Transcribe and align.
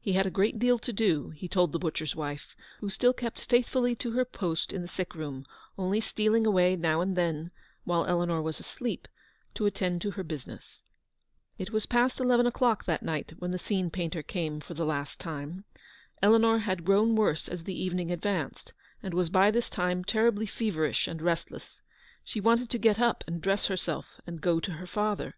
He 0.00 0.14
had 0.14 0.24
a 0.24 0.30
great 0.30 0.58
deal 0.58 0.78
to 0.78 0.90
do, 0.90 1.28
he 1.36 1.48
told 1.48 1.70
the 1.72 1.78
butcher's 1.78 2.16
wife, 2.16 2.56
who 2.80 2.88
still 2.88 3.12
kept 3.12 3.44
faith 3.44 3.68
fully 3.68 3.94
to 3.96 4.12
her 4.12 4.24
post 4.24 4.72
in 4.72 4.80
the 4.80 4.88
sick 4.88 5.14
room, 5.14 5.44
only 5.76 6.00
stealing 6.00 6.46
away 6.46 6.76
now 6.76 7.02
and 7.02 7.14
then, 7.14 7.50
while 7.84 8.06
Eleanor 8.06 8.40
was 8.40 8.58
asleep, 8.58 9.06
to 9.52 9.66
attend 9.66 10.00
to 10.00 10.12
her 10.12 10.22
business. 10.24 10.80
It 11.58 11.72
was 11.72 11.84
past 11.84 12.20
eleven 12.20 12.46
o'clock 12.46 12.86
that 12.86 13.02
night 13.02 13.34
when 13.38 13.50
the 13.50 13.58
scene 13.58 13.90
painter 13.90 14.22
came 14.22 14.60
for 14.60 14.72
the 14.72 14.86
last 14.86 15.20
time. 15.20 15.64
Eleanor 16.22 16.60
had 16.60 16.86
grown 16.86 17.14
worse 17.14 17.46
as 17.46 17.64
the 17.64 17.78
evening 17.78 18.10
advanced, 18.10 18.72
and 19.02 19.12
was 19.12 19.28
by 19.28 19.50
this 19.50 19.68
time 19.68 20.04
terribly 20.04 20.46
feverish 20.46 21.06
and 21.06 21.20
restless. 21.20 21.82
She 22.24 22.40
wanted 22.40 22.70
to 22.70 22.78
get 22.78 22.98
up 22.98 23.24
and 23.26 23.42
dress 23.42 23.66
herself, 23.66 24.22
and 24.26 24.40
go 24.40 24.58
to 24.58 24.72
her 24.72 24.86
father. 24.86 25.34